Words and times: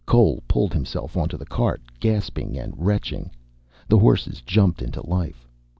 Cole 0.07 0.41
pulled 0.47 0.73
himself 0.73 1.15
onto 1.15 1.37
the 1.37 1.45
cart, 1.45 1.79
gasping 1.99 2.57
and 2.57 2.73
retching. 2.75 3.29
The 3.87 3.99
horses 3.99 4.41
jumped 4.41 4.81
into 4.81 5.07
life. 5.07 5.47